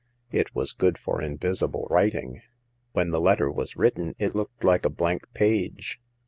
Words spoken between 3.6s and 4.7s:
written, it looked